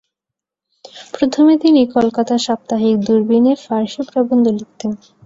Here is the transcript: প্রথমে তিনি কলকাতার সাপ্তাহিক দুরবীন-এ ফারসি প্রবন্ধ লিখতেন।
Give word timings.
প্রথমে 1.13 1.53
তিনি 1.63 1.81
কলকাতার 1.95 2.39
সাপ্তাহিক 2.47 2.95
দুরবীন-এ 3.05 3.53
ফারসি 3.63 4.01
প্রবন্ধ 4.09 4.45
লিখতেন। 4.57 4.91